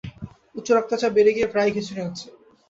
উচ্চ 0.55 0.67
রক্তচাপ 0.71 1.11
বেড়ে 1.13 1.31
গিয়ে 1.35 1.51
প্রায়ই 1.53 1.73
খিঁচুনি 1.75 2.01
হচ্ছে। 2.05 2.27